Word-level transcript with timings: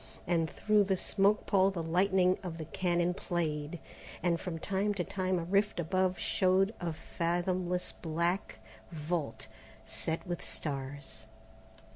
And 0.25 0.49
through 0.49 0.85
the 0.85 0.97
smoke 0.97 1.45
pall 1.45 1.69
the 1.69 1.83
lightning 1.83 2.39
of 2.41 2.57
the 2.57 2.65
cannon 2.65 3.13
played, 3.13 3.77
while 4.21 4.35
from 4.35 4.57
time 4.57 4.95
to 4.95 5.03
time 5.03 5.37
a 5.37 5.43
rift 5.43 5.79
above 5.79 6.17
showed 6.17 6.73
a 6.79 6.91
fathomless 6.91 7.91
black 8.01 8.57
vault 8.91 9.45
set 9.85 10.25
with 10.25 10.43
stars. 10.43 11.27